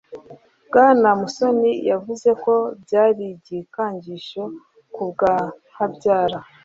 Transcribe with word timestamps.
bwana 0.67 1.07
musoni 1.19 1.71
yavuze 1.89 2.29
ko 2.43 2.53
byari 2.83 3.23
igikangisho 3.35 4.43
kubwa 4.93 5.31
habyara 5.75 6.39